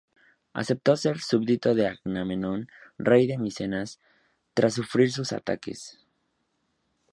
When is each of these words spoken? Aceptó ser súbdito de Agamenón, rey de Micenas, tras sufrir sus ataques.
Aceptó 0.53 0.97
ser 0.97 1.19
súbdito 1.19 1.75
de 1.75 1.85
Agamenón, 1.85 2.67
rey 2.97 3.27
de 3.27 3.37
Micenas, 3.37 3.99
tras 4.55 4.73
sufrir 4.73 5.11
sus 5.11 5.31
ataques. 5.31 5.99